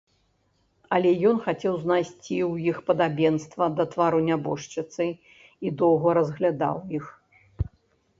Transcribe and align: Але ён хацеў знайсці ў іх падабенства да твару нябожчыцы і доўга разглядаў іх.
Але 0.95 1.09
ён 1.31 1.35
хацеў 1.47 1.75
знайсці 1.83 2.15
ў 2.21 2.53
іх 2.71 2.77
падабенства 2.87 3.67
да 3.81 3.85
твару 3.91 4.19
нябожчыцы 4.29 5.07
і 5.09 5.67
доўга 5.83 6.09
разглядаў 6.19 6.75
іх. 7.01 7.05